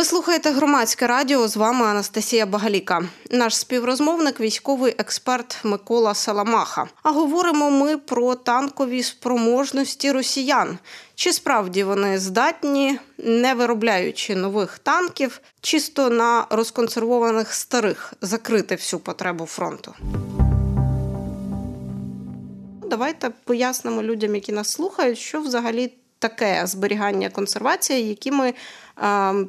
Ви 0.00 0.04
слухаєте 0.04 0.50
громадське 0.50 1.06
радіо. 1.06 1.48
З 1.48 1.56
вами 1.56 1.86
Анастасія 1.86 2.46
Багаліка, 2.46 3.02
наш 3.30 3.56
співрозмовник, 3.56 4.40
військовий 4.40 4.94
експерт 4.98 5.56
Микола 5.64 6.14
Саламаха. 6.14 6.88
А 7.02 7.10
говоримо 7.10 7.70
ми 7.70 7.96
про 7.96 8.34
танкові 8.34 9.02
спроможності 9.02 10.12
росіян. 10.12 10.78
Чи 11.14 11.32
справді 11.32 11.84
вони 11.84 12.18
здатні, 12.18 12.98
не 13.18 13.54
виробляючи 13.54 14.36
нових 14.36 14.78
танків, 14.78 15.40
чисто 15.60 16.10
на 16.10 16.46
розконсервованих 16.50 17.54
старих 17.54 18.12
закрити 18.20 18.74
всю 18.74 19.00
потребу 19.00 19.46
фронту? 19.46 19.94
Давайте 22.90 23.30
пояснимо 23.44 24.02
людям, 24.02 24.34
які 24.34 24.52
нас 24.52 24.68
слухають, 24.68 25.18
що 25.18 25.40
взагалі 25.40 25.92
таке 26.20 26.66
зберігання 26.66 27.30
консервація, 27.30 27.98
якими 27.98 28.48
е, 28.48 28.54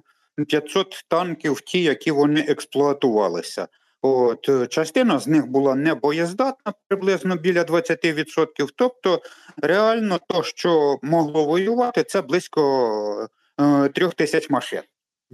танків, 1.08 1.62
ті, 1.62 1.82
які 1.82 2.12
вони 2.12 2.42
експлуатувалися. 2.42 3.68
От 4.02 4.50
е, 4.50 4.68
частина 4.68 5.20
з 5.20 5.28
них 5.28 5.48
була 5.48 5.76
небоєздатна, 5.76 6.74
приблизно 6.88 7.36
біля 7.36 7.64
20%. 7.64 8.70
Тобто, 8.76 9.22
реально, 9.58 10.20
то, 10.28 10.44
що 10.44 11.00
могло 11.02 11.46
воювати, 11.46 12.04
це 12.04 12.22
близько 12.22 13.28
е, 13.60 13.90
трьох 13.90 14.14
тисяч 14.14 14.50
машин. 14.50 14.82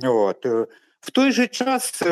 От. 0.03 0.45
Е, 0.45 0.67
в 1.02 1.11
той 1.11 1.31
же 1.31 1.47
час 1.47 2.03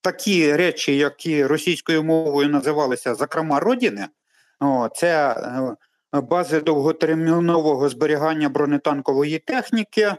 такі 0.00 0.56
речі, 0.56 0.96
які 0.96 1.46
російською 1.46 2.02
мовою 2.02 2.48
називалися 2.48 3.14
зокрема 3.14 3.60
родини, 3.60 4.06
це 4.94 5.36
бази 6.12 6.60
довготермінового 6.60 7.88
зберігання 7.88 8.48
бронетанкової 8.48 9.38
техніки. 9.38 10.14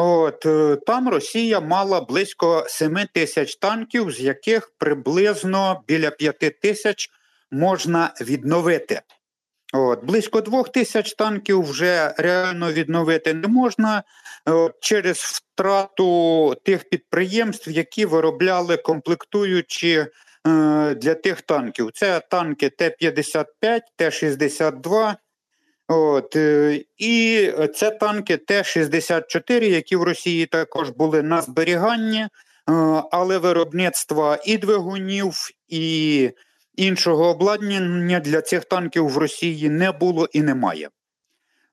От 0.00 0.46
е, 0.46 0.76
там 0.86 1.08
Росія 1.08 1.60
мала 1.60 2.00
близько 2.00 2.64
7 2.68 2.98
тисяч 3.14 3.56
танків, 3.56 4.10
з 4.10 4.20
яких 4.20 4.72
приблизно 4.78 5.82
біля 5.88 6.10
5 6.10 6.60
тисяч 6.60 7.10
можна 7.50 8.14
відновити. 8.20 9.00
От, 9.72 10.04
Близько 10.04 10.40
двох 10.40 10.68
тисяч 10.68 11.14
танків 11.14 11.62
вже 11.62 12.14
реально 12.18 12.72
відновити 12.72 13.34
не 13.34 13.48
можна 13.48 14.02
от, 14.46 14.72
через 14.80 15.18
втрату 15.18 16.54
тих 16.64 16.88
підприємств, 16.88 17.70
які 17.70 18.06
виробляли 18.06 18.76
комплектуючі 18.76 19.94
е, 19.96 20.06
для 20.94 21.14
тих 21.14 21.42
танків. 21.42 21.90
Це 21.94 22.20
танки 22.20 22.70
Т-55, 22.70 23.80
Т-62. 23.96 25.14
От, 25.88 26.36
е, 26.36 26.80
І 26.98 27.52
це 27.74 27.90
танки 27.90 28.36
Т-64, 28.36 29.64
які 29.64 29.96
в 29.96 30.02
Росії 30.02 30.46
також 30.46 30.90
були 30.90 31.22
на 31.22 31.42
зберіганні, 31.42 32.20
е, 32.20 32.28
але 33.10 33.38
виробництва 33.38 34.38
і 34.44 34.58
двигунів, 34.58 35.34
і 35.68 36.30
іншого 36.76 37.28
обладнання 37.28 38.20
для 38.20 38.40
цих 38.40 38.64
танків 38.64 39.08
в 39.08 39.18
Росії 39.18 39.70
не 39.70 39.92
було 39.92 40.28
і 40.32 40.42
немає. 40.42 40.88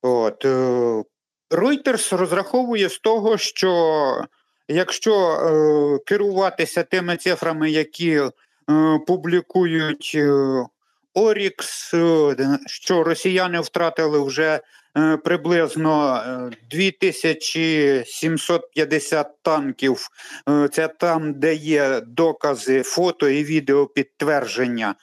От, 0.02 0.45
е, 0.45 1.03
Reuters 1.52 2.16
розраховує 2.17 2.89
з 2.89 3.00
того, 3.00 3.38
що 3.38 4.25
якщо 4.67 5.40
керуватися 6.06 6.84
тими 6.84 7.17
цифрами, 7.17 7.72
які 7.72 8.22
публікують 9.07 10.17
Орікс, 11.16 11.94
е, 11.94 12.36
що 12.66 13.03
росіяни 13.03 13.59
втратили 13.59 14.26
вже 14.26 14.59
е, 14.98 15.18
приблизно 15.18 16.24
2750 16.72 19.28
е, 19.28 19.30
танків. 19.42 20.08
Це 20.72 20.88
там, 20.88 21.34
де 21.34 21.53
є 21.53 22.02
докази, 22.02 22.84
фото 22.84 23.30
і 23.30 23.44
відео 23.44 23.88
підтвердження. 23.88 24.96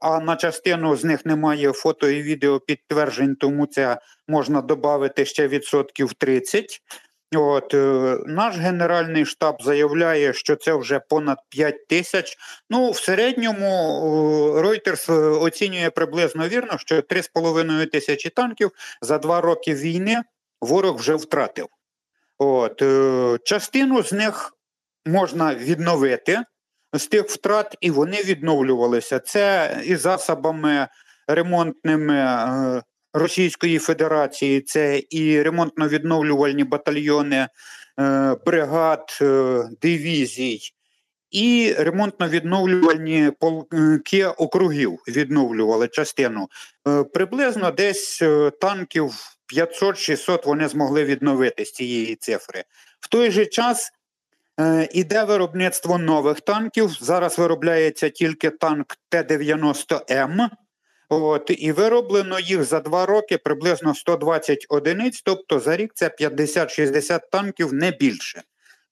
А 0.00 0.20
на 0.20 0.36
частину 0.36 0.96
з 0.96 1.04
них 1.04 1.26
немає 1.26 1.72
фото 1.72 2.08
і 2.08 2.22
відео 2.22 2.60
підтверджень, 2.60 3.36
тому 3.36 3.66
це 3.66 3.98
можна 4.28 4.60
додати 4.60 5.24
ще 5.24 5.48
відсотків 5.48 6.12
30. 6.12 6.82
От 7.34 7.74
е, 7.74 8.18
Наш 8.26 8.56
Генеральний 8.56 9.26
штаб 9.26 9.62
заявляє, 9.62 10.32
що 10.32 10.56
це 10.56 10.74
вже 10.74 11.00
понад 11.00 11.38
5 11.48 11.88
тисяч. 11.88 12.36
Ну, 12.70 12.90
в 12.90 12.96
середньому 12.96 13.66
Reuters 14.56 15.12
е, 15.12 15.14
оцінює 15.38 15.90
приблизно 15.90 16.48
вірно, 16.48 16.78
що 16.78 16.94
3,5 16.96 17.90
тисячі 17.90 18.30
танків 18.30 18.70
за 19.02 19.18
два 19.18 19.40
роки 19.40 19.74
війни 19.74 20.22
ворог 20.60 20.96
вже 20.96 21.14
втратив. 21.14 21.66
От 22.38 22.82
е, 22.82 23.38
Частину 23.44 24.02
з 24.02 24.12
них 24.12 24.52
можна 25.06 25.54
відновити 25.54 26.42
з 26.92 27.06
тих 27.06 27.24
втрат, 27.24 27.76
і 27.80 27.90
вони 27.90 28.22
відновлювалися. 28.22 29.18
Це 29.18 29.76
і 29.84 29.96
засобами 29.96 30.88
ремонтними 31.28 32.82
Російської 33.18 33.78
Федерації 33.78 34.60
це 34.60 35.02
і 35.10 35.42
ремонтно-відновлювальні 35.42 36.64
батальйони 36.64 37.48
е, 38.00 38.36
бригад 38.46 39.18
е, 39.22 39.62
дивізій, 39.82 40.60
і 41.30 41.74
ремонтно-відновлювальні 41.78 43.30
полки 43.30 44.26
округів 44.26 44.98
відновлювали 45.08 45.88
частину. 45.88 46.48
Е, 46.88 47.04
приблизно 47.04 47.70
десь 47.70 48.22
танків 48.60 49.12
500-600 49.56 50.46
вони 50.46 50.68
змогли 50.68 51.04
відновити 51.04 51.64
з 51.64 51.72
цієї 51.72 52.14
цифри. 52.16 52.64
В 53.00 53.08
той 53.08 53.30
же 53.30 53.46
час 53.46 53.90
іде 54.92 55.24
виробництво 55.24 55.98
нових 55.98 56.40
танків. 56.40 56.90
Зараз 57.00 57.38
виробляється 57.38 58.08
тільки 58.08 58.50
танк 58.50 58.96
Т-90М. 59.08 60.48
От, 61.08 61.50
І 61.58 61.72
вироблено 61.72 62.40
їх 62.40 62.64
за 62.64 62.80
два 62.80 63.06
роки 63.06 63.38
приблизно 63.38 63.94
120 63.94 64.66
одиниць, 64.68 65.22
тобто 65.22 65.60
за 65.60 65.76
рік 65.76 65.92
це 65.94 66.10
50-60 66.20 67.20
танків 67.32 67.72
не 67.72 67.90
більше. 67.90 68.42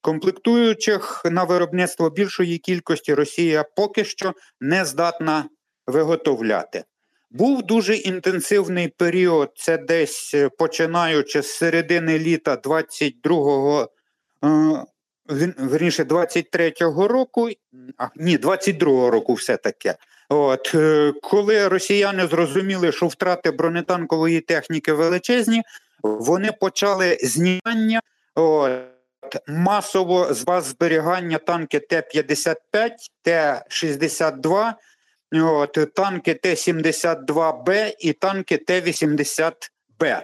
Комплектуючих 0.01 1.21
на 1.25 1.43
виробництво 1.43 2.09
більшої 2.09 2.57
кількості 2.57 3.13
Росія 3.13 3.65
поки 3.75 4.05
що 4.05 4.33
не 4.61 4.85
здатна 4.85 5.45
виготовляти. 5.87 6.83
Був 7.31 7.63
дуже 7.63 7.95
інтенсивний 7.95 8.87
період, 8.87 9.51
це 9.55 9.77
десь 9.77 10.31
е, 10.33 10.49
починаючи 10.49 11.41
з 11.41 11.51
середини 11.51 12.19
літа 12.19 12.55
22-го, 12.55 13.89
е, 14.43 14.47
верніше 15.57 16.03
23-го 16.03 17.07
року, 17.07 17.49
а 17.97 18.07
ні, 18.15 18.37
22-го 18.37 19.11
року 19.11 19.33
все 19.33 19.57
таке. 19.57 19.95
От 20.29 20.71
е, 20.75 21.13
коли 21.21 21.67
росіяни 21.67 22.27
зрозуміли, 22.27 22.91
що 22.91 23.07
втрати 23.07 23.51
бронетанкової 23.51 24.41
техніки 24.41 24.93
величезні, 24.93 25.63
вони 26.03 26.51
почали 26.51 27.17
знімання 27.23 28.01
от, 28.35 28.71
масово 29.47 30.33
з 30.33 30.43
баз 30.43 30.65
зберігання 30.65 31.37
танки 31.37 31.79
Т-55, 31.79 32.91
Т-62, 33.21 34.73
от, 35.33 35.77
танки 35.95 36.33
Т-72Б 36.33 37.95
і 37.99 38.13
танки 38.13 38.57
Т-80Б. 38.57 40.21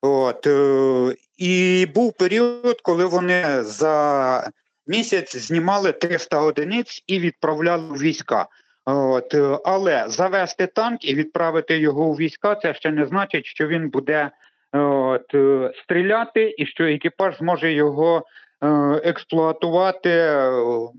От, 0.00 0.46
е, 0.46 1.16
І 1.36 1.86
був 1.94 2.12
період, 2.12 2.80
коли 2.80 3.04
вони 3.04 3.62
за 3.62 4.50
місяць 4.86 5.36
знімали 5.36 5.92
300 5.92 6.40
одиниць 6.40 7.04
і 7.06 7.18
відправляли 7.18 7.98
війська. 7.98 8.46
От, 8.84 9.34
е, 9.34 9.58
Але 9.64 10.04
завести 10.08 10.66
танк 10.66 11.04
і 11.04 11.14
відправити 11.14 11.78
його 11.78 12.04
у 12.04 12.14
війська, 12.14 12.54
це 12.54 12.74
ще 12.74 12.90
не 12.90 13.06
значить, 13.06 13.46
що 13.46 13.66
він 13.66 13.90
буде 13.90 14.30
от, 14.72 15.34
е, 15.34 15.72
стріляти 15.84 16.54
і 16.58 16.66
що 16.66 16.84
екіпаж 16.84 17.38
зможе 17.38 17.72
його 17.72 18.26
е, 18.62 18.66
експлуатувати 19.04 20.34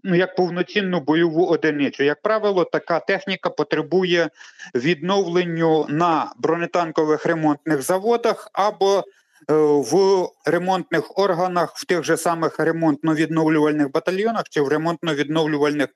ну, 0.03 0.15
як 0.15 0.35
повноцінну 0.35 1.00
бойову 1.00 1.45
одиницю. 1.45 2.03
Як 2.03 2.21
правило, 2.21 2.65
така 2.65 3.00
техніка 3.00 3.50
потребує 3.50 4.29
відновленню 4.75 5.86
на 5.89 6.31
бронетанкових 6.38 7.25
ремонтних 7.25 7.81
заводах 7.81 8.50
або 8.53 9.03
в 9.47 10.27
ремонтних 10.45 11.18
органах, 11.18 11.74
в 11.75 11.86
тих 11.86 12.03
же 12.03 12.18
самих 12.18 12.59
ремонтно-відновлювальних 12.59 13.91
батальйонах 13.91 14.44
чи 14.50 14.62
в 14.62 14.69
ремонтно-відновлювальних 14.69 15.88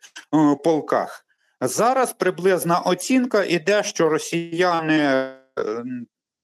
полках. 0.64 1.27
Зараз 1.62 2.14
приблизна 2.14 2.80
оцінка 2.80 3.44
іде, 3.44 3.84
що 3.84 4.10
росіяни 4.10 5.00
е, 5.00 5.38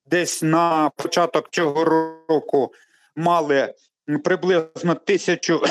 десь 0.05 0.43
на 0.43 0.89
початок 0.89 1.49
цього 1.51 1.85
року 2.29 2.73
мали 3.15 3.73
приблизно 4.23 4.95
тисячу 4.95 5.61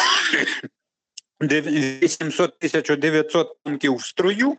800-1900 1.41 3.47
танків 3.65 3.95
в 3.95 4.05
строю. 4.05 4.57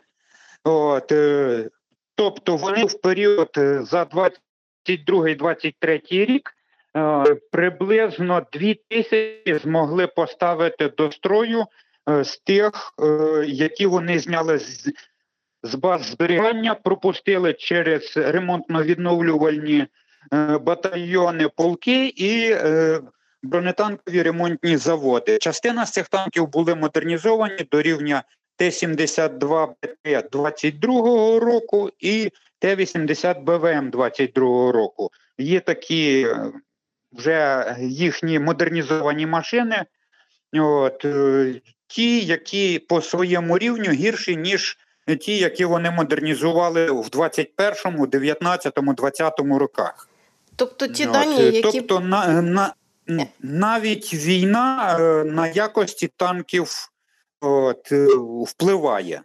От, 0.64 1.12
е, 1.12 1.70
тобто 2.14 2.56
вони 2.56 2.84
в 2.84 3.00
період 3.00 3.50
е, 3.56 3.82
за 3.82 4.02
22-23 4.86 6.00
рік 6.10 6.54
приблизно 7.50 8.46
2 8.52 8.74
тисячі 8.88 9.58
змогли 9.62 10.06
поставити 10.06 10.88
до 10.88 11.12
строю 11.12 11.64
з 12.06 12.36
тих, 12.36 12.94
е, 13.02 13.44
які 13.46 13.86
вони 13.86 14.18
зняли 14.18 14.58
з, 14.58 14.92
з 15.62 15.74
баз 15.74 16.02
зберігання, 16.02 16.74
пропустили 16.74 17.52
через 17.52 18.16
ремонтно-відновлювальні 18.16 19.86
е, 20.32 20.58
батальйони 20.58 21.48
полки 21.48 22.06
і 22.06 22.50
е, 22.52 23.00
бронетанкові 23.42 24.22
ремонтні 24.22 24.76
заводи. 24.76 25.38
Частина 25.38 25.86
з 25.86 25.92
цих 25.92 26.08
танків 26.08 26.48
були 26.48 26.74
модернізовані 26.74 27.66
до 27.70 27.82
рівня 27.82 28.22
Т-72 28.56 29.68
БТ 29.82 30.30
22 30.32 31.40
року 31.40 31.90
і 31.98 32.30
Т-80 32.58 33.40
БВМ 33.40 33.90
22 33.90 34.72
року. 34.72 35.10
Є 35.38 35.60
такі 35.60 36.26
е, 36.28 36.52
вже 37.12 37.66
їхні 37.80 38.38
модернізовані 38.38 39.26
машини, 39.26 39.84
от, 40.52 41.04
е, 41.04 41.54
ті, 41.94 42.20
які 42.20 42.78
по 42.78 43.02
своєму 43.02 43.58
рівню 43.58 43.90
гірші, 43.90 44.36
ніж 44.36 44.78
ті, 45.20 45.36
які 45.36 45.64
вони 45.64 45.90
модернізували 45.90 46.90
в 46.90 47.10
21, 47.10 48.06
19, 48.08 48.72
20 48.76 49.40
роках. 49.40 50.08
Тобто 50.56 50.86
ті 50.86 51.06
От, 51.06 51.12
дані, 51.12 51.40
е, 51.40 51.50
які 51.50 51.62
Тобто 51.62 52.00
на, 52.00 52.42
на, 52.42 52.74
навіть 53.40 54.14
війна 54.14 54.96
е, 55.00 55.24
на 55.24 55.48
якості 55.48 56.10
танків 56.16 56.90
от, 57.40 57.92
е, 57.92 58.06
впливає. 58.46 59.22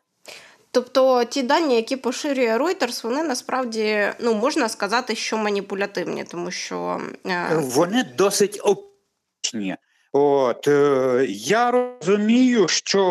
Тобто 0.72 1.24
ті 1.24 1.44
дані, 1.44 1.76
які 1.76 1.98
поширює 1.98 2.58
Reuters, 2.58 3.04
вони 3.04 3.24
насправді 3.24 4.08
ну 4.20 4.34
можна 4.34 4.70
сказати, 4.70 5.16
що 5.16 5.38
маніпулятивні, 5.38 6.24
тому 6.24 6.52
що 6.52 7.02
е, 7.26 7.50
Вони 7.56 8.04
досить 8.18 8.62
оптичні. 8.64 9.78
От, 10.12 10.68
е, 10.68 11.26
я 11.30 11.72
розумію, 11.72 12.68
що 12.68 13.04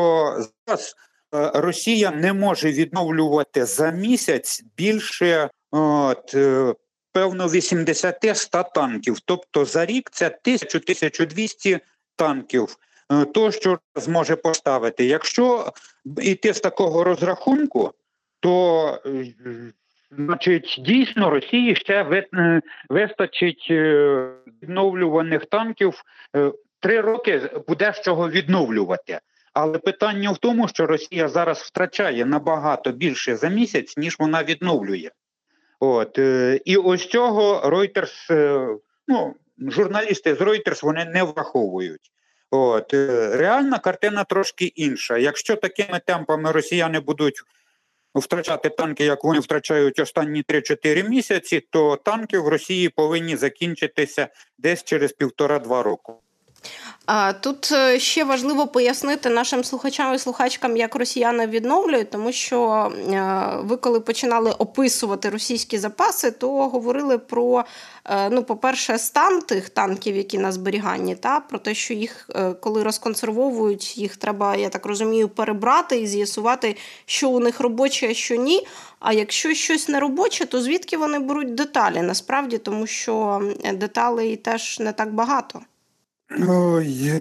зараз 0.67 0.95
е, 1.35 1.51
Росія 1.55 2.11
не 2.11 2.33
може 2.33 2.73
відновлювати 2.73 3.65
за 3.65 3.91
місяць 3.91 4.65
більше 4.77 5.51
от, 5.71 6.35
е, 6.35 6.75
певно 7.13 7.49
80-100 7.49 8.65
танків. 8.75 9.21
Тобто 9.25 9.65
за 9.65 9.87
рік 9.87 10.11
це 10.11 10.39
1000-1200 10.45 11.81
танків. 12.17 12.77
То, 13.35 13.51
що 13.53 13.79
зможе 13.95 14.37
поставити. 14.37 15.05
Якщо 15.05 15.73
йти 16.23 16.55
з 16.55 16.61
такого 16.61 17.05
розрахунку, 17.05 17.93
то 18.41 19.03
значить 20.11 20.77
дійсно 20.79 21.31
Росії 21.31 21.77
ще 21.77 22.25
вистачить 22.89 23.67
відновлюваних 24.63 25.47
танків. 25.47 25.95
Три 26.81 27.01
роки 27.01 27.51
буде 27.69 27.93
з 27.93 28.01
чого 28.01 28.31
відновлювати. 28.31 29.21
Але 29.53 29.79
питання 29.79 30.31
в 30.31 30.39
тому, 30.39 30.69
що 30.69 30.87
Росія 30.87 31.29
зараз 31.29 31.59
втрачає 31.59 32.25
набагато 32.25 32.93
більше 32.93 33.37
за 33.37 33.49
місяць, 33.49 33.97
ніж 33.97 34.17
вона 34.19 34.45
відновлює. 34.45 35.11
От 35.81 36.19
е, 36.19 36.61
і 36.65 36.77
ось 36.77 37.07
цього 37.07 37.61
Reuters, 37.65 38.33
е, 38.33 38.77
ну 39.09 39.35
журналісти 39.59 40.35
з 40.35 40.41
Reuters 40.41 40.83
вони 40.83 41.05
не 41.05 41.23
враховують. 41.23 42.11
От 42.51 42.95
е, 42.95 43.31
реальна 43.37 43.79
картина 43.79 44.25
трошки 44.25 44.65
інша. 44.65 45.19
Якщо 45.19 45.57
такими 45.57 46.01
темпами 46.07 46.53
росіяни 46.53 47.01
будуть 47.01 47.43
втрачати 48.15 48.69
танки, 48.69 49.05
як 49.05 49.25
вони 49.25 49.41
втрачають 49.41 49.99
останні 49.99 50.43
3-4 50.43 51.09
місяці, 51.09 51.61
то 51.71 51.97
танки 51.97 52.39
в 52.39 52.49
Росії 52.49 52.89
повинні 52.89 53.37
закінчитися 53.37 54.29
десь 54.59 54.85
через 54.85 55.13
півтора-два 55.13 55.83
року. 55.83 56.23
Тут 57.41 57.73
е, 57.73 58.01
ще 58.01 58.25
важливо 58.25 58.67
пояснити 58.67 59.31
нашим 59.31 59.65
слухачам 59.65 60.15
і 60.15 60.19
слухачкам, 60.19 60.77
як 60.77 60.95
росіяни 60.95 61.47
відновлюють, 61.47 62.11
тому 62.11 62.33
що 62.33 62.93
е, 63.13 63.49
ви, 63.61 63.77
коли 63.77 64.01
починали 64.01 64.51
описувати 64.51 65.31
російські 65.31 65.79
запаси, 65.79 66.31
то 66.31 66.69
говорили 66.69 67.19
про, 67.19 67.65
е, 68.05 68.31
ну, 68.31 68.45
по-перше, 68.45 68.99
стан 68.99 69.41
тих 69.41 69.69
танків, 69.69 70.17
які 70.17 70.39
на 70.39 70.53
зберіганні, 70.53 71.15
та 71.15 71.41
про 71.41 71.59
те, 71.59 71.75
що 71.75 71.95
їх, 71.95 72.31
коли 72.61 72.83
розконсервовують, 72.83 73.99
їх 73.99 74.17
треба, 74.17 74.57
я 74.57 74.69
так 74.69 74.87
розумію, 74.87 75.29
перебрати 75.29 76.01
і 76.01 76.07
з'ясувати, 76.07 76.77
що 77.07 77.31
у 77.31 77.41
них 77.41 77.61
робоче, 77.61 78.11
а 78.11 78.15
що 78.15 78.35
ні. 78.35 78.67
А 79.01 79.13
якщо 79.13 79.55
щось 79.55 79.89
не 79.89 80.01
робоче, 80.01 80.47
то 80.47 80.63
звідки 80.63 80.97
вони 80.97 81.19
беруть 81.19 81.55
деталі? 81.55 82.03
Насправді, 82.03 82.59
тому 82.59 82.87
що 82.87 83.43
деталей 83.75 84.37
теж 84.37 84.81
не 84.81 84.93
так 84.93 85.15
багато. 85.15 85.61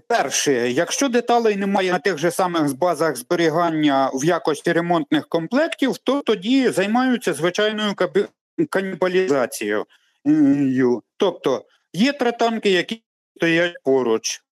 Перше, 0.07 0.53
якщо 0.71 1.09
деталей 1.09 1.55
немає 1.55 1.91
на 1.91 1.99
тих 1.99 2.17
же 2.17 2.31
самих 2.31 2.77
базах 2.77 3.15
зберігання 3.15 4.11
в 4.13 4.25
якості 4.25 4.71
ремонтних 4.71 5.27
комплектів, 5.27 5.97
то 5.97 6.21
тоді 6.21 6.69
займаються 6.69 7.33
звичайною 7.33 7.95
канібалізацією. 8.69 9.85
Тобто 11.17 11.65
є 11.93 12.13
три 12.13 12.31
танки, 12.31 12.69
які 12.69 13.03
стоять 13.35 13.77
поруч. 13.83 14.43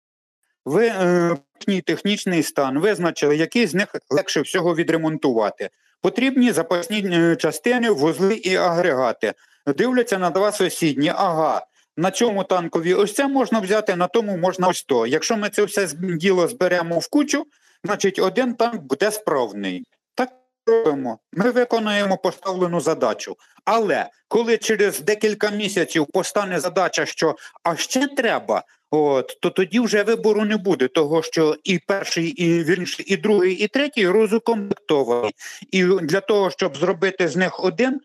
Ви 0.65 0.87
е, 0.87 1.37
технічний 1.85 2.43
стан 2.43 2.79
визначили, 2.79 3.37
який 3.37 3.67
з 3.67 3.73
них 3.73 3.95
легше 4.09 4.41
всього 4.41 4.75
відремонтувати. 4.75 5.69
Потрібні 6.01 6.51
запасні 6.51 7.09
е, 7.13 7.35
частини, 7.35 7.89
вузли 7.89 8.35
і 8.35 8.55
агрегати. 8.55 9.33
Дивляться 9.77 10.17
на 10.17 10.29
два 10.29 10.51
сусідні. 10.51 11.09
Ага, 11.15 11.65
на 11.97 12.11
цьому 12.11 12.43
танкові 12.43 12.93
ось 12.93 13.13
це 13.13 13.27
можна 13.27 13.59
взяти, 13.59 13.95
на 13.95 14.07
тому 14.07 14.37
можна 14.37 14.67
ось 14.67 14.83
то. 14.83 15.07
Якщо 15.07 15.37
ми 15.37 15.49
це 15.49 15.63
все 15.63 15.89
діло 15.97 16.47
зберемо 16.47 16.99
в 16.99 17.07
кучу, 17.07 17.45
значить 17.83 18.19
один 18.19 18.53
танк 18.53 18.81
буде 18.81 19.11
справний. 19.11 19.83
Так 20.15 20.29
робимо. 20.65 21.19
Ми 21.33 21.51
виконуємо 21.51 22.17
поставлену 22.17 22.79
задачу. 22.79 23.37
Але 23.65 24.09
коли 24.27 24.57
через 24.57 24.99
декілька 24.99 25.49
місяців 25.49 26.07
постане 26.13 26.59
задача, 26.59 27.05
що 27.05 27.35
а 27.63 27.75
ще 27.75 28.07
треба, 28.07 28.63
от 28.91 29.37
то 29.41 29.49
тоді 29.49 29.79
вже 29.79 30.03
вибору 30.03 30.45
не 30.45 30.57
буде, 30.57 30.87
того 30.87 31.23
що 31.23 31.55
і 31.63 31.79
перший, 31.79 32.27
і 32.27 32.63
вірніше, 32.63 33.03
і 33.07 33.17
другий, 33.17 33.53
і 33.53 33.67
третій 33.67 34.07
розукомплектовані. 34.07 35.31
І 35.71 35.83
для 35.83 36.21
того, 36.21 36.51
щоб 36.51 36.77
зробити 36.77 37.27
з 37.27 37.35
них 37.35 37.63
один, 37.63 38.01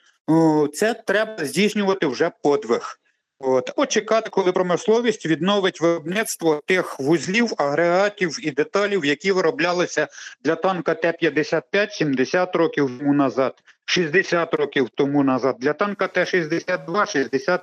це 0.74 0.94
треба 0.94 1.44
здійснювати 1.44 2.06
вже 2.06 2.30
подвиг. 2.42 3.00
От, 3.42 3.70
або 3.70 3.86
чекати, 3.86 4.30
коли 4.30 4.52
промисловість 4.52 5.26
відновить 5.26 5.80
виробництво 5.80 6.62
тих 6.66 7.00
вузлів, 7.00 7.52
агрегатів 7.58 8.46
і 8.46 8.50
деталів, 8.50 9.04
які 9.04 9.32
вироблялися 9.32 10.08
для 10.44 10.54
танка 10.54 10.94
Т-55 10.94 11.90
70 11.90 12.56
років 12.56 12.90
тому 12.98 13.12
назад, 13.12 13.54
60 13.84 14.54
років 14.54 14.88
тому 14.94 15.22
назад, 15.22 15.56
для 15.58 15.72
танка 15.72 16.06
Т-62 16.06 17.06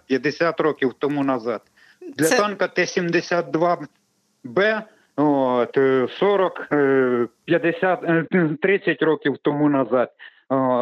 60-50 0.10 0.64
років 0.64 0.94
тому 1.00 1.24
назад, 1.24 1.62
для 2.18 2.26
Це- 2.26 2.38
танка 2.38 2.68
Т-72Б 2.68 4.82
от, 5.16 5.78
е, 5.78 6.08
40, 6.20 6.68
е, 6.72 7.28
50, 7.46 8.04
е, 8.04 8.26
30 8.62 9.02
років 9.02 9.36
тому 9.42 9.70
назад. 9.70 10.12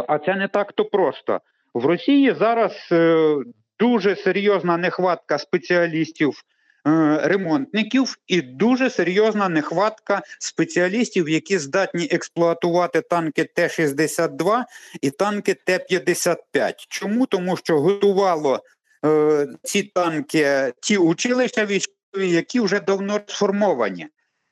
А 0.07 0.19
це 0.25 0.35
не 0.35 0.47
так 0.47 0.73
то 0.73 0.85
просто. 0.85 1.39
В 1.73 1.85
Росії 1.85 2.35
зараз 2.39 2.89
е, 2.91 3.35
дуже 3.79 4.15
серйозна 4.15 4.77
нехватка 4.77 5.37
спеціалістів. 5.37 6.41
е, 6.87 7.19
Ремонтників 7.23 8.15
і 8.27 8.41
дуже 8.41 8.89
серйозна 8.89 9.49
нехватка 9.49 10.21
спеціалістів, 10.39 11.29
які 11.29 11.57
здатні 11.57 12.07
експлуатувати 12.11 13.01
танки 13.01 13.43
Т-62 13.43 14.63
і 15.01 15.09
танки 15.11 15.53
Т-55. 15.53 16.73
Чому? 16.89 17.25
Тому 17.25 17.57
що 17.57 17.79
готувало 17.79 18.63
е, 19.05 19.47
ці 19.63 19.83
танки 19.83 20.73
ті 20.81 20.97
училища 20.97 21.65
військові, 21.65 22.29
які 22.29 22.59
вже 22.59 22.79
давно 22.79 23.19
сформовані. 23.27 24.07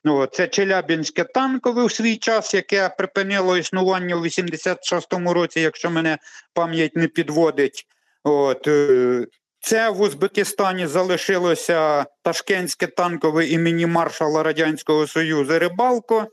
Ну, 0.05 0.25
це 0.25 0.47
Челябінське 0.47 1.23
танкове 1.23 1.85
в 1.85 1.91
свій 1.91 2.17
час, 2.17 2.53
яке 2.53 2.89
припинило 2.89 3.57
існування 3.57 4.15
у 4.15 4.19
86-му 4.19 5.33
році, 5.33 5.59
якщо 5.59 5.89
мене 5.89 6.17
пам'ять 6.53 6.95
не 6.95 7.07
підводить. 7.07 7.87
От, 8.23 8.67
е, 8.67 9.27
це 9.59 9.89
в 9.89 10.01
Узбекистані 10.01 10.87
залишилося 10.87 12.05
Ташкентське 12.21 12.87
танкове 12.87 13.47
імені 13.47 13.85
маршала 13.85 14.43
Радянського 14.43 15.07
Союзу 15.07 15.59
Рибалко. 15.59 16.27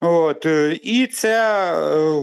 От, 0.00 0.46
е, 0.46 0.78
і 0.82 1.06
це 1.06 1.64
е, 1.74 2.22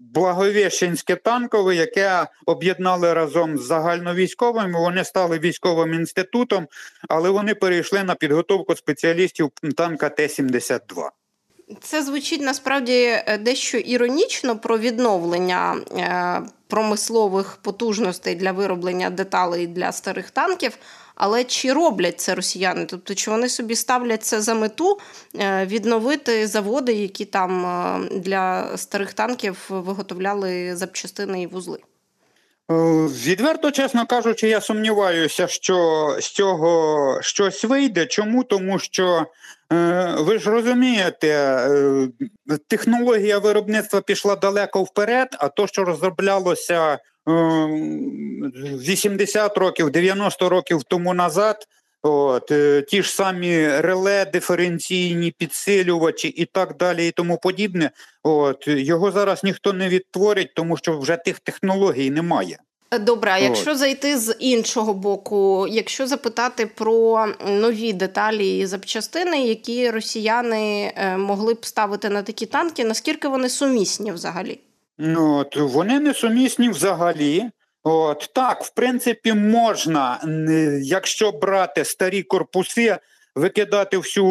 Благовіщенське 0.00 1.16
танкове, 1.16 1.74
яке 1.74 2.26
об'єднали 2.46 3.12
разом 3.12 3.58
з 3.58 3.66
загальновійськовими. 3.66 4.80
Вони 4.80 5.04
стали 5.04 5.38
військовим 5.38 5.94
інститутом, 5.94 6.68
але 7.08 7.30
вони 7.30 7.54
перейшли 7.54 8.04
на 8.04 8.14
підготовку 8.14 8.76
спеціалістів 8.76 9.50
танка 9.76 10.08
Т-72. 10.08 11.08
Це 11.80 12.02
звучить 12.02 12.40
насправді 12.40 12.92
е, 12.92 13.38
дещо 13.38 13.78
іронічно 13.78 14.58
про 14.58 14.78
відновлення 14.78 15.76
е, 15.96 16.42
промислових 16.68 17.58
потужностей 17.62 18.34
для 18.34 18.52
вироблення 18.52 19.10
деталей 19.10 19.66
для 19.66 19.92
старих 19.92 20.30
танків. 20.30 20.78
Але 21.14 21.44
чи 21.44 21.72
роблять 21.72 22.20
це 22.20 22.34
росіяни? 22.34 22.86
Тобто, 22.86 23.14
чи 23.14 23.30
вони 23.30 23.48
собі 23.48 23.76
ставлять 23.76 24.24
це 24.24 24.40
за 24.40 24.54
мету 24.54 24.98
е, 25.34 25.66
відновити 25.66 26.46
заводи, 26.46 26.92
які 26.92 27.24
там 27.24 28.08
для 28.12 28.76
старих 28.76 29.12
танків 29.12 29.56
виготовляли 29.68 30.76
запчастини 30.76 31.42
і 31.42 31.46
вузли? 31.46 31.78
Відверто, 33.08 33.70
чесно 33.70 34.06
кажучи, 34.06 34.48
я 34.48 34.60
сумніваюся, 34.60 35.46
що 35.46 36.08
з 36.20 36.30
цього 36.30 37.18
щось 37.22 37.64
вийде. 37.64 38.06
Чому? 38.06 38.44
Тому 38.44 38.78
що 38.78 39.26
ви 40.18 40.38
ж 40.38 40.50
розумієте, 40.50 41.28
е, 41.28 42.08
технологія 42.68 43.38
виробництва 43.38 44.00
пішла 44.00 44.36
далеко 44.36 44.82
вперед, 44.82 45.28
а 45.38 45.48
то, 45.48 45.66
що 45.66 45.84
розроблялося 45.84 46.98
80 47.26 49.56
е, 49.56 49.60
років, 49.60 49.90
90 49.90 50.48
років 50.48 50.82
тому 50.82 51.14
назад, 51.14 51.66
от, 52.02 52.52
ті 52.88 53.02
ж 53.02 53.12
самі 53.12 53.68
реле, 53.68 54.24
диференційні 54.24 55.30
підсилювачі 55.30 56.28
і 56.28 56.44
так 56.44 56.76
далі, 56.76 57.08
і 57.08 57.10
тому 57.10 57.38
подібне, 57.38 57.90
от, 58.22 58.68
його 58.68 59.12
зараз 59.12 59.44
ніхто 59.44 59.72
не 59.72 59.88
відтворить, 59.88 60.54
тому 60.54 60.76
що 60.76 60.98
вже 60.98 61.16
тих 61.16 61.40
технологій 61.40 62.10
немає. 62.10 62.58
Добре, 63.00 63.30
а 63.30 63.38
якщо 63.38 63.74
зайти 63.74 64.18
з 64.18 64.36
іншого 64.38 64.94
боку, 64.94 65.66
якщо 65.70 66.06
запитати 66.06 66.66
про 66.66 67.26
нові 67.46 67.92
деталі 67.92 68.58
і 68.58 68.66
запчастини, 68.66 69.46
які 69.46 69.90
росіяни 69.90 70.92
е, 70.96 71.16
могли 71.16 71.54
б 71.54 71.66
ставити 71.66 72.08
на 72.08 72.22
такі 72.22 72.46
танки, 72.46 72.84
наскільки 72.84 73.28
вони 73.28 73.48
сумісні 73.48 74.12
взагалі? 74.12 74.60
Ну, 74.98 75.36
от, 75.38 75.56
Вони 75.56 76.00
не 76.00 76.14
сумісні 76.14 76.68
взагалі. 76.68 77.50
От 77.82 78.30
Так, 78.34 78.64
в 78.64 78.70
принципі, 78.70 79.32
можна, 79.32 80.20
якщо 80.82 81.32
брати 81.32 81.84
старі 81.84 82.22
корпуси, 82.22 82.96
викидати 83.34 83.98
всю 83.98 84.26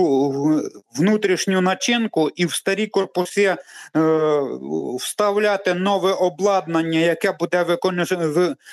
внутрішню 0.96 1.62
начинку 1.62 2.30
і 2.36 2.46
в 2.46 2.54
старі 2.54 2.88
корпуси 2.88 3.44
е, 3.44 3.58
вставляти 5.00 5.74
нове 5.74 6.14
обладнання, 6.14 7.00
яке 7.00 7.32
буде 7.32 7.78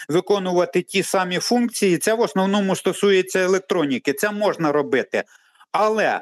виконувати 0.08 0.82
ті 0.82 1.02
самі 1.02 1.38
функції. 1.38 1.98
Це 1.98 2.14
в 2.14 2.20
основному 2.20 2.76
стосується 2.76 3.38
електроніки. 3.40 4.12
Це 4.12 4.30
можна 4.30 4.72
робити. 4.72 5.24
Але 5.72 6.04
е, 6.04 6.20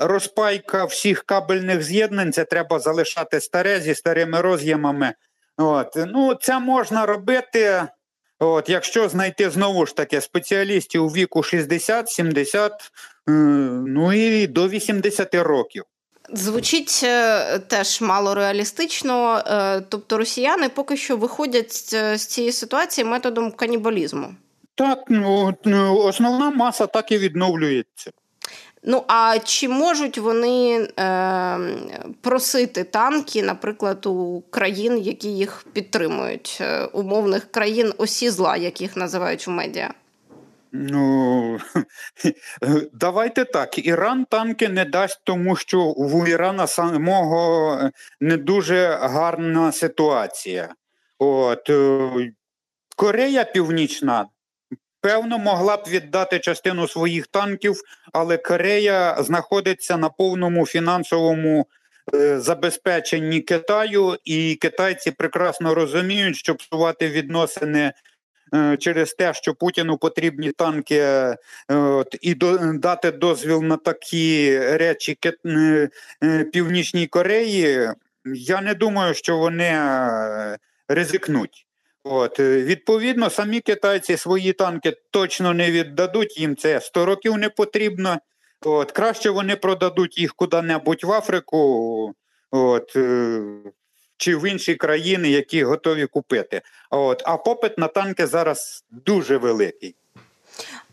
розпайка 0.00 0.84
всіх 0.84 1.22
кабельних 1.22 1.82
з'єднань 1.82 2.32
це 2.32 2.44
треба 2.44 2.78
залишати 2.78 3.40
старе 3.40 3.80
зі 3.80 3.94
старими 3.94 4.40
роз'ємами. 4.40 5.12
От 5.56 5.96
ну 5.96 6.34
це 6.34 6.58
можна 6.58 7.06
робити. 7.06 7.82
От, 8.38 8.68
Якщо 8.68 9.08
знайти 9.08 9.50
знову 9.50 9.86
ж 9.86 9.96
таки 9.96 10.20
спеціалістів 10.20 11.04
у 11.04 11.08
віку 11.08 11.40
60-70, 11.40 12.70
е, 13.28 13.32
ну 13.86 14.12
і 14.12 14.46
до 14.46 14.68
80 14.68 15.34
років. 15.34 15.84
Звучить 16.32 17.00
е, 17.04 17.58
теж 17.58 18.00
мало 18.00 18.34
реалістично. 18.34 19.42
Е, 19.46 19.80
тобто 19.88 20.18
росіяни 20.18 20.68
поки 20.68 20.96
що 20.96 21.16
виходять 21.16 21.72
з 21.94 22.18
цієї 22.18 22.52
ситуації 22.52 23.04
методом 23.04 23.52
канібалізму. 23.52 24.34
Так, 24.74 24.98
ну 25.08 25.96
основна 25.98 26.50
маса 26.50 26.86
так 26.86 27.12
і 27.12 27.18
відновлюється. 27.18 28.10
Ну 28.88 29.04
а 29.08 29.38
чи 29.44 29.68
можуть 29.68 30.18
вони 30.18 30.88
е, 30.98 31.58
просити 32.20 32.84
танки, 32.84 33.42
наприклад, 33.42 34.06
у 34.06 34.42
країн, 34.50 34.98
які 34.98 35.28
їх 35.28 35.66
підтримують, 35.72 36.58
е, 36.60 36.84
умовних 36.84 37.50
країн 37.50 37.92
осі 37.98 38.30
зла, 38.30 38.56
як 38.56 38.80
їх 38.80 38.96
називають 38.96 39.48
у 39.48 39.50
медіа? 39.50 39.90
Ну 40.72 41.58
давайте 42.92 43.44
так. 43.44 43.86
Іран 43.86 44.24
танки 44.30 44.68
не 44.68 44.84
дасть, 44.84 45.20
тому 45.24 45.56
що 45.56 45.82
у 45.82 46.26
Ірана 46.26 46.66
самого 46.66 47.90
не 48.20 48.36
дуже 48.36 48.98
гарна 49.02 49.72
ситуація. 49.72 50.74
От 51.18 51.70
е, 51.70 52.10
Корея 52.96 53.44
Північна 53.44 54.26
певно, 55.06 55.38
могла 55.38 55.76
б 55.76 55.84
віддати 55.88 56.38
частину 56.38 56.88
своїх 56.88 57.26
танків, 57.26 57.76
але 58.12 58.36
Корея 58.36 59.16
знаходиться 59.22 59.96
на 59.96 60.08
повному 60.08 60.66
фінансовому 60.66 61.66
е, 62.14 62.40
забезпеченні 62.40 63.40
Китаю, 63.40 64.16
і 64.24 64.54
китайці 64.54 65.10
прекрасно 65.10 65.74
розуміють, 65.74 66.36
що 66.36 66.54
псувати 66.54 67.08
відносини. 67.08 67.92
Е, 68.54 68.76
через 68.76 69.14
те, 69.14 69.34
що 69.34 69.54
Путіну 69.54 69.98
потрібні 69.98 70.52
танки 70.52 70.98
е, 70.98 71.36
от, 71.68 72.16
і 72.20 72.34
до, 72.34 72.58
дати 72.58 73.10
дозвіл 73.10 73.62
на 73.62 73.76
такі 73.76 74.58
речі 74.58 75.18
Північній 76.52 77.06
Кореї, 77.06 77.90
я 78.24 78.60
не 78.60 78.74
думаю, 78.74 79.14
що 79.14 79.36
вони 79.36 79.80
ризикнуть. 80.88 81.65
От 82.10 82.40
е, 82.40 82.62
відповідно, 82.62 83.30
самі 83.30 83.60
китайці 83.60 84.16
свої 84.16 84.52
танки 84.52 84.96
точно 85.10 85.54
не 85.54 85.70
віддадуть. 85.70 86.38
Їм 86.38 86.56
це 86.56 86.80
100 86.80 87.04
років 87.04 87.36
не 87.36 87.48
потрібно. 87.48 88.18
От 88.60 88.92
краще 88.92 89.30
вони 89.30 89.56
продадуть 89.56 90.18
їх 90.18 90.34
куди-небудь 90.34 91.04
в 91.04 91.12
Африку, 91.12 92.14
от 92.50 92.96
е, 92.96 93.40
чи 94.16 94.36
в 94.36 94.50
інші 94.50 94.74
країни, 94.74 95.30
які 95.30 95.64
готові 95.64 96.06
купити. 96.06 96.62
От 96.90 97.22
а 97.24 97.36
попит 97.36 97.78
на 97.78 97.88
танки 97.88 98.26
зараз 98.26 98.84
дуже 98.90 99.36
великий. 99.36 99.94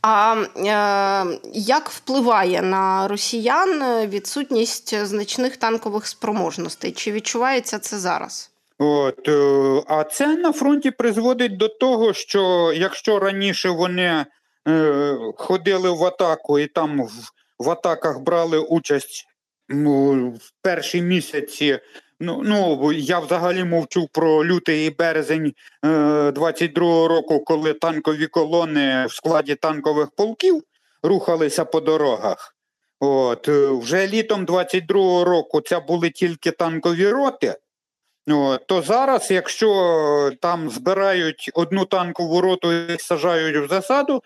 А 0.01 0.35
е, 0.57 1.39
як 1.53 1.89
впливає 1.89 2.61
на 2.61 3.07
росіян 3.07 4.07
відсутність 4.07 5.05
значних 5.05 5.57
танкових 5.57 6.07
спроможностей? 6.07 6.91
Чи 6.91 7.11
відчувається 7.11 7.79
це 7.79 7.97
зараз? 7.97 8.52
От, 8.83 9.27
е, 9.27 9.83
А 9.87 10.03
це 10.03 10.35
на 10.35 10.53
фронті 10.53 10.91
призводить 10.91 11.57
до 11.57 11.67
того, 11.67 12.13
що 12.13 12.73
якщо 12.75 13.19
раніше 13.19 13.69
вони 13.69 14.25
е, 14.67 15.17
ходили 15.37 15.89
в 15.89 16.03
атаку 16.03 16.59
і 16.59 16.67
там 16.67 17.01
в, 17.01 17.11
в 17.59 17.69
атаках 17.69 18.19
брали 18.19 18.59
участь 18.59 19.25
ну, 19.69 20.29
в 20.29 20.51
перші 20.61 21.01
місяці, 21.01 21.79
ну 22.19 22.41
ну 22.43 22.91
я 22.91 23.19
взагалі 23.19 23.63
мовчу 23.63 24.07
про 24.11 24.45
лютий 24.45 24.87
і 24.87 24.89
березень 24.89 25.53
е, 25.85 25.87
22-го 26.29 27.07
року, 27.07 27.39
коли 27.39 27.73
танкові 27.73 28.27
колони 28.27 29.05
в 29.05 29.11
складі 29.11 29.55
танкових 29.55 30.09
полків 30.15 30.63
рухалися 31.03 31.65
по 31.65 31.79
дорогах. 31.79 32.55
От, 32.99 33.49
е, 33.49 33.67
Вже 33.67 34.07
літом 34.07 34.45
22-го 34.45 35.23
року 35.23 35.61
це 35.61 35.79
були 35.79 36.09
тільки 36.09 36.51
танкові 36.51 37.07
роти. 37.07 37.55
То 38.65 38.81
зараз, 38.81 39.31
якщо 39.31 40.31
там 40.41 40.69
збирають 40.69 41.51
одну 41.53 41.85
танкову 41.85 42.41
роту 42.41 42.73
і 42.73 42.99
сажають 42.99 43.65
в 43.65 43.69
засаду, 43.69 44.23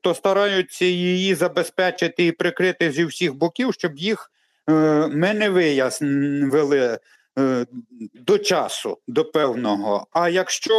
то 0.00 0.14
стараються 0.14 0.84
її 0.84 1.34
забезпечити 1.34 2.26
і 2.26 2.32
прикрити 2.32 2.92
зі 2.92 3.04
всіх 3.04 3.34
боків, 3.34 3.74
щоб 3.74 3.98
їх 3.98 4.30
е, 4.70 4.72
ми 5.12 5.34
не 5.34 5.50
вияснили 5.50 6.98
е, 7.38 7.66
до 8.14 8.38
часу, 8.38 8.98
до 9.08 9.24
певного. 9.24 10.06
А 10.12 10.28
якщо 10.28 10.74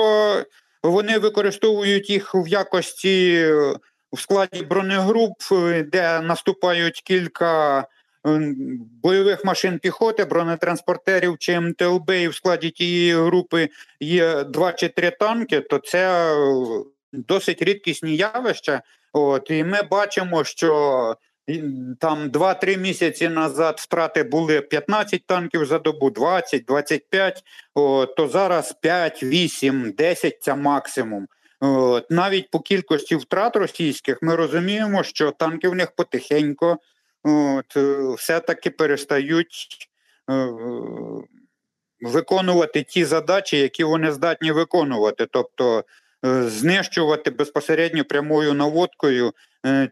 вони 0.83 1.17
використовують 1.17 2.09
їх 2.09 2.35
в 2.35 2.47
якості 2.47 3.33
е, 3.35 3.75
в 4.13 4.19
складі 4.19 4.61
бронегруп, 4.63 5.33
де 5.85 6.21
наступають 6.21 7.01
кілька 7.01 7.85
бойових 9.03 9.45
машин 9.45 9.79
піхоти, 9.79 10.25
бронетранспортерів 10.25 11.37
чи 11.39 11.59
МТЛБ, 11.59 12.11
і 12.11 12.27
в 12.27 12.35
складі 12.35 12.69
тієї 12.69 13.13
групи 13.13 13.69
є 13.99 14.43
два 14.43 14.73
чи 14.73 14.87
три 14.87 15.11
танки, 15.11 15.59
то 15.59 15.77
це 15.77 16.33
е, 16.33 16.83
досить 17.13 17.61
рідкісні 17.61 18.15
явища. 18.15 18.81
От 19.13 19.51
і 19.51 19.63
ми 19.63 19.81
бачимо, 19.81 20.43
що 20.43 21.15
там 21.99 22.29
2-3 22.29 22.77
місяці 22.77 23.29
назад 23.29 23.75
втрати 23.79 24.23
були 24.23 24.61
15 24.61 25.25
танків 25.25 25.65
за 25.65 25.79
добу, 25.79 26.09
20, 26.09 26.65
25, 26.65 27.43
от, 27.73 28.15
то 28.15 28.27
зараз 28.27 28.73
5, 28.81 29.23
8, 29.23 29.91
10 29.97 30.43
це 30.43 30.55
максимум. 30.55 31.27
От, 31.59 32.11
Навіть 32.11 32.51
по 32.51 32.59
кількості 32.59 33.15
втрат 33.15 33.55
російських 33.55 34.17
ми 34.21 34.35
розуміємо, 34.35 35.03
що 35.03 35.31
танки 35.31 35.69
в 35.69 35.75
них 35.75 35.91
потихеньку 35.91 36.77
от, 37.23 37.77
е, 37.77 38.13
все-таки 38.17 38.69
перестають 38.69 39.89
виконувати 42.01 42.83
ті 42.83 43.05
задачі, 43.05 43.57
які 43.57 43.83
вони 43.83 44.11
здатні 44.11 44.51
виконувати, 44.51 45.27
тобто 45.31 45.83
знищувати 46.45 47.31
безпосередньо 47.31 48.03
прямою 48.05 48.53
наводкою 48.53 49.33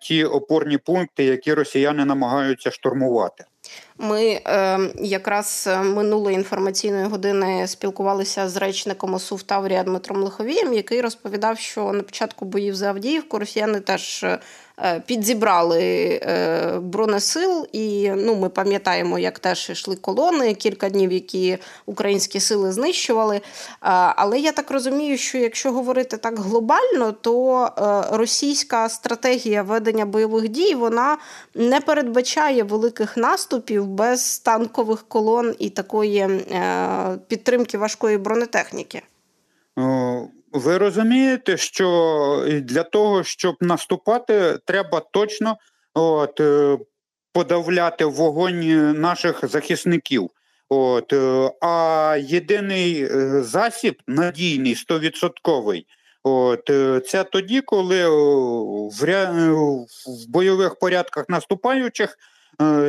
ті 0.01 0.25
опорні 0.25 0.77
пункти, 0.77 1.23
які 1.23 1.53
росіяни 1.53 2.05
намагаються 2.05 2.71
штурмувати. 2.71 3.45
Ми 3.97 4.41
е, 4.45 4.79
якраз 4.95 5.69
минулої 5.83 6.35
інформаційної 6.35 7.05
години 7.05 7.67
спілкувалися 7.67 8.49
з 8.49 8.57
речником 8.57 9.13
ОСУ 9.13 9.35
в 9.35 9.43
Таврія 9.43 9.83
Дмитром 9.83 10.23
Лиховієм, 10.23 10.73
який 10.73 11.01
розповідав, 11.01 11.59
що 11.59 11.91
на 11.91 12.03
початку 12.03 12.45
боїв 12.45 12.75
за 12.75 12.89
Авдіївку 12.89 13.39
росіяни 13.39 13.79
теж 13.79 14.25
Е, 14.25 14.39
підзібрали 15.05 15.81
е, 16.23 16.79
бронесил, 16.81 17.67
і 17.71 18.11
ну, 18.15 18.35
ми 18.35 18.49
пам'ятаємо, 18.49 19.19
як 19.19 19.39
теж 19.39 19.69
йшли 19.69 19.95
колони 19.95 20.53
кілька 20.53 20.89
днів, 20.89 21.11
які 21.11 21.57
українські 21.85 22.39
сили 22.39 22.71
знищували. 22.71 23.35
Е, 23.35 23.41
але 24.15 24.39
я 24.39 24.51
так 24.51 24.71
розумію, 24.71 25.17
що 25.17 25.37
якщо 25.37 25.71
говорити 25.71 26.17
так 26.17 26.39
глобально, 26.39 27.11
то 27.11 27.69
російська 28.11 28.89
стратегія 28.89 29.63
ведення 29.63 30.05
бойових 30.05 30.49
дій 30.49 30.75
вона 30.75 31.17
не 31.55 31.81
передбачає 31.81 32.63
великих 32.63 33.17
наступів 33.17 33.87
без 33.87 34.39
танкових 34.39 35.05
колон 35.07 35.55
і 35.59 35.69
такої 35.69 36.29
підтримки 37.27 37.77
важкої 37.77 38.17
бронетехніки. 38.17 39.01
Ви 40.51 40.77
розумієте, 40.77 41.57
що 41.57 42.47
для 42.63 42.83
того, 42.83 43.23
щоб 43.23 43.55
наступати, 43.61 44.57
треба 44.65 44.99
точно 44.99 45.57
от, 45.93 46.39
е, 46.39 46.77
подавляти 47.33 48.05
вогонь 48.05 48.91
наших 49.01 49.47
захисників. 49.47 50.29
От, 50.69 51.13
е, 51.13 51.51
А 51.61 52.17
єдиний 52.21 53.03
е, 53.03 53.43
засіб 53.43 54.01
надійний, 54.07 54.75
стовідсотковий, 54.75 55.85
от, 56.23 56.71
це 57.07 57.23
тоді, 57.23 57.61
коли 57.61 58.09
в, 58.89 59.25
в 60.07 60.29
бойових 60.29 60.79
порядках 60.79 61.25
наступаючих 61.29 62.17
Е, 62.17 62.40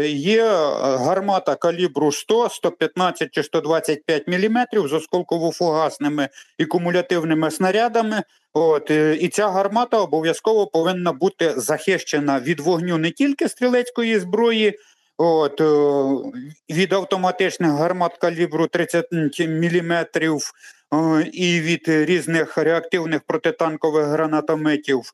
є 0.07 0.45
гармата 0.83 1.55
калібру 1.55 2.13
100, 2.13 2.49
115 2.49 3.31
чи 3.31 3.43
125 3.43 4.29
мм 4.29 4.67
з 4.73 4.93
осколково-фугасними 4.93 6.29
і 6.59 6.65
кумулятивними 6.65 7.51
снарядами. 7.51 8.23
От 8.55 8.91
е, 8.91 9.17
І 9.21 9.29
ця 9.29 9.49
гармата 9.49 9.99
обов'язково 9.99 10.67
повинна 10.67 11.13
бути 11.13 11.55
захищена 11.57 12.41
від 12.41 12.61
вогню 12.61 12.99
не 12.99 13.11
тільки 13.11 13.49
стрілецької 13.49 14.19
зброї, 14.19 14.79
от, 15.19 15.61
е, 15.61 15.65
від 16.71 16.93
автоматичних 16.93 17.71
гармат 17.71 18.17
калібру 18.17 18.67
30 18.67 19.07
мм 19.39 20.07
і 21.33 21.61
від 21.61 21.83
різних 21.87 22.59
реактивних 22.59 23.21
протитанкових 23.27 24.07
гранатометів. 24.07 25.13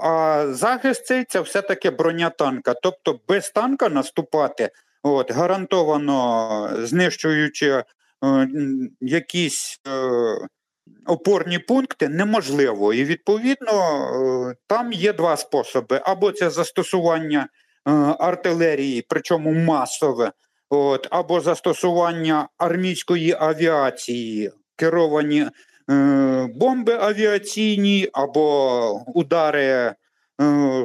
А 0.00 0.46
захист 0.50 1.06
цей 1.06 1.24
це 1.24 1.40
все-таки 1.40 1.90
броня 1.90 2.30
танка. 2.30 2.74
Тобто 2.82 3.20
без 3.28 3.50
танка 3.50 3.88
наступати, 3.88 4.70
от, 5.02 5.32
гарантовано 5.32 6.70
знищуючи 6.82 7.68
е, 7.70 7.84
якісь 9.00 9.80
е, 9.88 9.92
опорні 11.06 11.58
пункти, 11.58 12.08
неможливо. 12.08 12.94
І 12.94 13.04
відповідно 13.04 13.72
е, 14.50 14.54
там 14.66 14.92
є 14.92 15.12
два 15.12 15.36
способи: 15.36 16.00
або 16.04 16.32
це 16.32 16.50
застосування 16.50 17.40
е, 17.40 17.90
артилерії, 18.18 19.04
причому 19.08 19.52
масове, 19.52 20.32
от, 20.70 21.08
або 21.10 21.40
застосування 21.40 22.48
армійської 22.58 23.36
авіації, 23.38 24.50
керовані. 24.76 25.46
Е, 25.90 26.48
бомби 26.54 26.94
авіаційні 27.00 28.08
або 28.12 29.04
удари 29.14 29.62
е, 29.62 29.94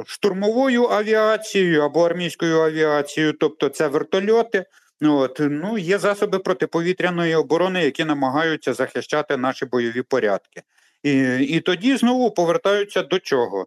штурмовою 0.06 0.88
авіацією 0.88 1.82
або 1.82 2.06
армійською 2.06 2.60
авіацією, 2.60 3.32
тобто 3.32 3.68
це 3.68 3.88
вертольоти. 3.88 4.64
От, 5.02 5.36
ну, 5.40 5.78
Є 5.78 5.98
засоби 5.98 6.38
протиповітряної 6.38 7.34
оборони, 7.34 7.84
які 7.84 8.04
намагаються 8.04 8.74
захищати 8.74 9.36
наші 9.36 9.66
бойові 9.66 10.02
порядки. 10.02 10.62
І 11.02 11.36
і 11.36 11.60
тоді 11.60 11.96
знову 11.96 12.30
повертаються 12.30 13.02
до 13.02 13.18
чого? 13.18 13.66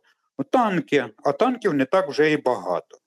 Танки, 0.50 1.06
а 1.24 1.32
танків 1.32 1.74
не 1.74 1.86
так 1.86 2.10
вже 2.10 2.32
і 2.32 2.38
багато. 2.38 2.98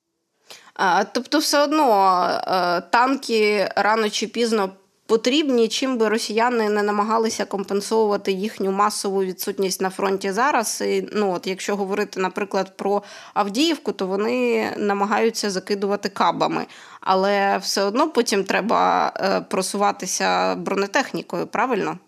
А, 0.74 1.04
Тобто, 1.04 1.38
все 1.38 1.62
одно 1.62 2.14
е, 2.46 2.80
танки 2.80 3.68
рано 3.76 4.10
чи 4.10 4.26
пізно 4.26 4.70
потрібні, 5.06 5.68
чим 5.68 5.98
би 5.98 6.08
росіяни 6.08 6.68
не 6.68 6.82
намагалися 6.82 7.44
компенсовувати 7.44 8.32
їхню 8.32 8.70
масову 8.70 9.24
відсутність 9.24 9.80
на 9.80 9.90
фронті 9.90 10.32
зараз. 10.32 10.80
І, 10.86 11.08
Ну 11.12 11.32
от 11.32 11.46
якщо 11.46 11.76
говорити, 11.76 12.20
наприклад, 12.20 12.76
про 12.76 13.02
Авдіївку, 13.34 13.92
то 13.92 14.06
вони 14.06 14.70
намагаються 14.76 15.50
закидувати 15.50 16.08
кабами, 16.08 16.66
але 17.00 17.58
все 17.58 17.82
одно 17.82 18.10
потім 18.10 18.44
треба 18.44 19.12
е, 19.16 19.40
просуватися 19.40 20.54
бронетехнікою, 20.54 21.46
правильно? 21.46 21.98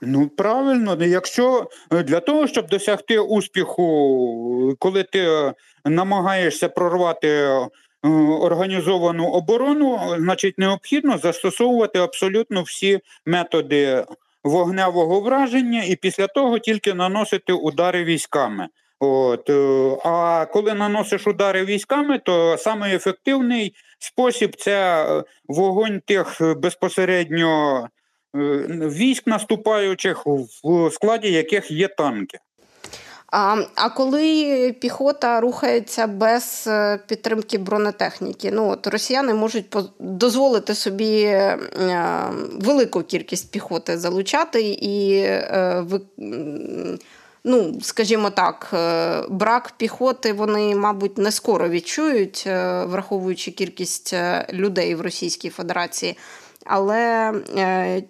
Ну, 0.00 0.28
правильно, 0.28 1.04
якщо 1.04 1.70
е, 1.92 2.02
для 2.02 2.20
того, 2.20 2.46
щоб 2.46 2.68
досягти 2.68 3.18
успіху, 3.18 4.76
коли 4.78 5.02
ти 5.02 5.52
намагаєшся 5.84 6.68
прорвати 6.68 7.28
Е, 7.28 7.68
організовану 8.40 9.28
оборону, 9.28 10.00
значить, 10.18 10.58
необхідно 10.58 11.18
застосовувати 11.18 11.98
абсолютно 11.98 12.62
всі 12.62 13.00
методи 13.26 14.04
вогневого 14.44 15.20
враження, 15.20 15.82
і 15.84 15.96
після 15.96 16.26
того 16.26 16.58
тільки 16.58 16.94
наносити 16.94 17.52
удари 17.52 18.04
військами. 18.04 18.68
От, 19.00 19.50
е, 19.50 19.96
А 20.04 20.46
коли 20.52 20.74
наносиш 20.74 21.26
удари 21.26 21.64
військами, 21.64 22.18
то 22.18 22.56
саме 22.58 22.94
ефективний 22.94 23.74
спосіб 23.98 24.56
це 24.56 25.06
вогонь 25.48 26.00
тих 26.06 26.42
безпосередньо 26.56 27.80
е, 27.80 28.38
військ 28.88 29.26
наступаючих, 29.26 30.22
в 30.64 30.90
складі 30.90 31.32
яких 31.32 31.70
є 31.70 31.88
танки. 31.88 32.38
А 33.32 33.88
коли 33.96 34.76
піхота 34.80 35.40
рухається 35.40 36.06
без 36.06 36.64
е, 36.66 36.98
підтримки 37.06 37.58
бронетехніки, 37.58 38.50
ну 38.50 38.68
от 38.68 38.86
росіяни 38.86 39.34
можуть 39.34 39.76
дозволити 39.98 40.74
собі 40.74 41.22
е, 41.22 41.58
велику 42.60 43.02
кількість 43.02 43.50
піхоти 43.50 43.98
залучати 43.98 44.62
і 44.62 45.18
е, 45.18 45.84
ну, 47.44 47.78
скажімо 47.82 48.30
так, 48.30 48.68
брак 49.30 49.72
піхоти 49.76 50.32
вони, 50.32 50.76
мабуть, 50.76 51.18
не 51.18 51.32
скоро 51.32 51.68
відчують, 51.68 52.46
враховуючи 52.84 53.50
кількість 53.50 54.14
людей 54.52 54.94
в 54.94 55.00
Російській 55.00 55.50
Федерації. 55.50 56.18
Але 56.64 57.32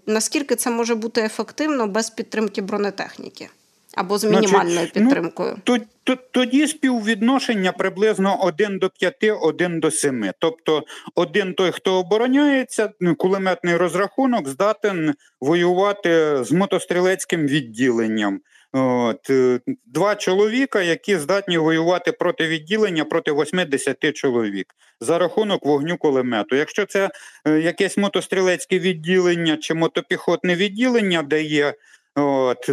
наскільки 0.07 0.57
це 0.57 0.71
може 0.71 0.95
бути 0.95 1.21
ефективно 1.21 1.87
без 1.87 2.11
підтримки 2.11 2.63
бронетехніки? 2.63 3.49
Або 3.97 4.19
з 4.19 4.25
мінімальною 4.25 4.71
Значить, 4.71 4.97
ну, 4.97 5.03
підтримкою. 5.03 5.55
Ну, 5.57 5.61
то, 5.65 5.85
то, 6.05 6.17
Тоді 6.31 6.67
співвідношення 6.67 7.73
приблизно 7.73 8.39
1 8.41 8.79
до 8.79 8.91
5, 8.91 9.15
1 9.41 9.81
до 9.81 9.91
7. 9.91 10.31
Тобто 10.39 10.83
один 11.15 11.55
той, 11.55 11.71
хто 11.73 11.95
обороняється, 11.95 12.91
ну, 13.01 13.15
кулеметний 13.15 13.77
розрахунок 13.77 14.49
здатен 14.49 15.15
воювати 15.41 16.45
з 16.45 16.53
мотострілецьким 16.53 17.47
відділенням. 17.47 18.41
От, 18.73 19.31
е, 19.31 19.61
Два 19.87 20.15
чоловіка, 20.15 20.83
які 20.83 21.17
здатні 21.17 21.59
воювати 21.59 22.13
проти 22.13 22.47
відділення 22.47 23.05
проти 23.05 23.33
80 23.33 24.13
чоловік 24.13 24.75
за 25.01 25.19
рахунок 25.19 25.67
вогню 25.67 25.97
кулемету. 25.97 26.57
Якщо 26.57 26.87
це 26.87 27.11
е, 27.47 27.61
якесь 27.61 27.97
мотострілецьке 27.97 28.79
відділення 28.79 29.57
чи 29.57 29.75
мотопіхотне 29.75 30.55
відділення, 30.55 31.23
де 31.23 31.43
є 31.43 31.75
от, 32.15 32.71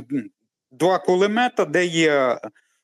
два 0.71 0.99
кулемета, 0.99 1.65
де 1.65 1.86
є 1.86 2.39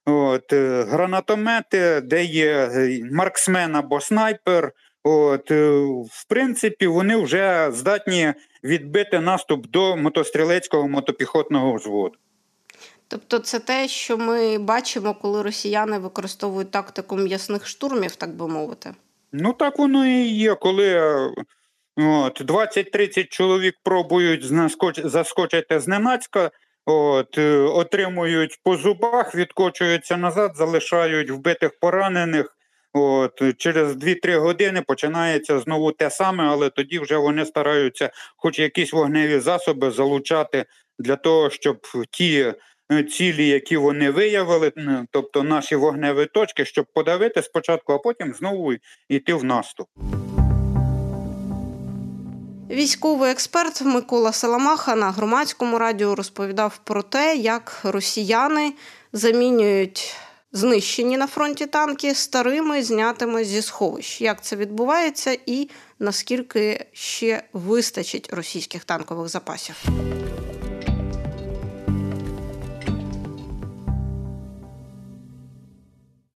от, 0.05 0.53
е, 0.53 0.83
гранатомети, 0.83 2.01
де 2.01 2.23
є 2.23 2.69
е, 2.73 2.99
марксмен 3.11 3.75
або 3.75 4.01
снайпер. 4.01 4.71
От, 5.03 5.51
е, 5.51 5.69
В 6.11 6.25
принципі, 6.27 6.87
вони 6.87 7.15
вже 7.17 7.71
здатні 7.71 8.33
відбити 8.63 9.19
наступ 9.19 9.67
до 9.67 9.97
мотострілецького 9.97 10.87
мотопіхотного 10.87 11.73
взводу. 11.73 12.15
Тобто, 13.07 13.39
це 13.39 13.59
те, 13.59 13.87
що 13.87 14.17
ми 14.17 14.57
бачимо, 14.57 15.15
коли 15.21 15.41
росіяни 15.41 15.97
використовують 15.97 16.71
тактику 16.71 17.15
м'ясних 17.17 17.67
штурмів, 17.67 18.15
так 18.15 18.29
би 18.29 18.47
мовити. 18.47 18.93
Ну 19.31 19.53
так 19.53 19.79
воно 19.79 20.05
і 20.05 20.27
є, 20.27 20.55
коли 20.55 21.01
от, 21.97 22.41
20-30 22.41 23.27
чоловік 23.27 23.75
пробують 23.83 24.45
заскочити 25.03 25.79
зненацька, 25.79 26.51
От, 26.85 27.37
е, 27.37 27.57
Отримують 27.57 28.59
по 28.63 28.77
зубах, 28.77 29.35
відкочуються 29.35 30.17
назад, 30.17 30.51
залишають 30.55 31.31
вбитих 31.31 31.71
поранених. 31.79 32.57
От 32.93 33.57
через 33.57 33.95
2-3 33.95 34.37
години 34.37 34.81
починається 34.81 35.59
знову 35.59 35.91
те 35.91 36.09
саме, 36.09 36.43
але 36.43 36.69
тоді 36.69 36.99
вже 36.99 37.17
вони 37.17 37.45
стараються, 37.45 38.09
хоч 38.37 38.59
якісь 38.59 38.93
вогневі 38.93 39.39
засоби, 39.39 39.91
залучати 39.91 40.65
для 40.99 41.15
того, 41.15 41.49
щоб 41.49 41.77
ті 42.11 42.53
е, 42.91 43.03
цілі, 43.03 43.47
які 43.47 43.77
вони 43.77 44.11
виявили, 44.11 44.71
тобто 45.11 45.43
наші 45.43 45.75
вогневі 45.75 46.25
точки, 46.25 46.65
щоб 46.65 46.85
подавити 46.93 47.41
спочатку, 47.41 47.93
а 47.93 47.97
потім 47.97 48.33
знову 48.33 48.73
йти 49.09 49.33
в 49.33 49.43
наступ. 49.43 49.87
Військовий 52.69 53.31
експерт 53.31 53.81
Микола 53.81 54.31
Саламаха 54.31 54.95
на 54.95 55.11
громадському 55.11 55.77
радіо 55.77 56.15
розповідав 56.15 56.79
про 56.83 57.03
те, 57.03 57.35
як 57.35 57.79
росіяни 57.83 58.73
замінюють 59.13 60.15
знищені 60.51 61.17
на 61.17 61.27
фронті 61.27 61.65
танки 61.65 62.15
старими, 62.15 62.83
знятими 62.83 63.45
зі 63.45 63.61
сховищ. 63.61 64.21
Як 64.21 64.43
це 64.43 64.55
відбувається, 64.55 65.37
і 65.45 65.69
наскільки 65.99 66.85
ще 66.93 67.43
вистачить 67.53 68.29
російських 68.33 68.85
танкових 68.85 69.29
запасів? 69.29 69.75